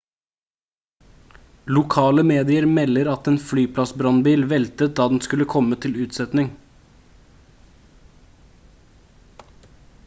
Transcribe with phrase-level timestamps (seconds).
[1.75, 6.51] lokale medier melder at en flyplassbrannbil veltet da den skulle komme til unnsetning